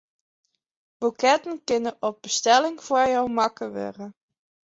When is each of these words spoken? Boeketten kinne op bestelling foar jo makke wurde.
Boeketten 0.99 1.57
kinne 1.67 1.91
op 2.09 2.17
bestelling 2.25 2.77
foar 2.87 3.09
jo 3.15 3.23
makke 3.37 3.67
wurde. 3.75 4.05